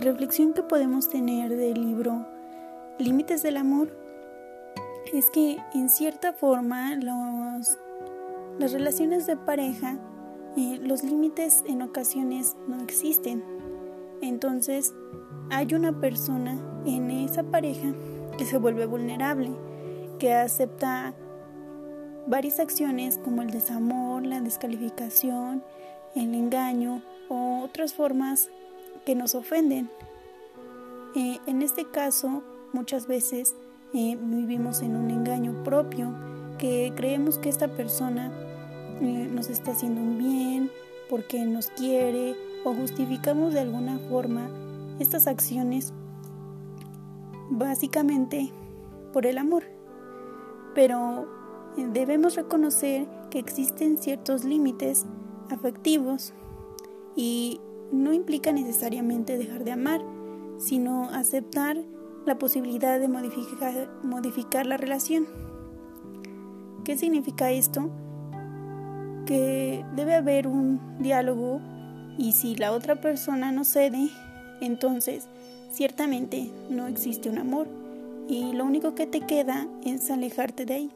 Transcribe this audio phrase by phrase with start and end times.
[0.00, 2.26] reflexión que podemos tener del libro
[2.98, 3.90] Límites del Amor
[5.12, 7.78] es que en cierta forma los,
[8.58, 9.98] las relaciones de pareja,
[10.56, 13.42] eh, los límites en ocasiones no existen.
[14.20, 14.94] Entonces
[15.50, 17.92] hay una persona en esa pareja
[18.38, 19.50] que se vuelve vulnerable,
[20.18, 21.14] que acepta
[22.26, 25.62] varias acciones como el desamor, la descalificación,
[26.14, 28.48] el engaño o otras formas
[29.04, 29.90] que nos ofenden.
[31.14, 32.42] Eh, en este caso,
[32.72, 33.54] muchas veces
[33.92, 36.14] eh, vivimos en un engaño propio,
[36.58, 38.32] que creemos que esta persona
[39.00, 40.70] eh, nos está haciendo un bien
[41.10, 44.48] porque nos quiere o justificamos de alguna forma
[44.98, 45.92] estas acciones
[47.50, 48.52] básicamente
[49.12, 49.64] por el amor.
[50.74, 51.26] Pero
[51.76, 55.04] debemos reconocer que existen ciertos límites
[55.50, 56.32] afectivos
[57.16, 57.60] y
[57.92, 60.02] no implica necesariamente dejar de amar,
[60.58, 61.76] sino aceptar
[62.26, 65.26] la posibilidad de modificar, modificar la relación.
[66.84, 67.90] ¿Qué significa esto?
[69.26, 71.60] Que debe haber un diálogo
[72.18, 74.10] y si la otra persona no cede,
[74.60, 75.28] entonces
[75.70, 77.68] ciertamente no existe un amor
[78.28, 80.90] y lo único que te queda es alejarte de ahí.